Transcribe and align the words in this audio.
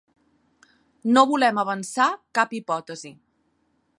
No 1.17 1.23
volem 1.33 1.61
avançar 1.65 2.09
cap 2.39 2.57
hipòtesi. 2.61 3.13